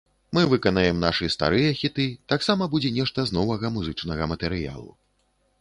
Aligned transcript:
Мы 0.35 0.41
выканаем 0.53 0.97
нашы 1.03 1.27
старыя 1.35 1.75
хіты, 1.81 2.05
таксама 2.35 2.71
будзе 2.73 2.93
нешта 2.97 3.29
з 3.33 3.39
новага 3.39 3.73
музычнага 3.77 4.23
матэрыялу. 4.33 4.91